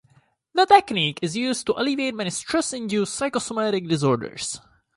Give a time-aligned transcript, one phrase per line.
[0.55, 4.59] The technique is used to alleviate many stress-induced psychosomatic disorders.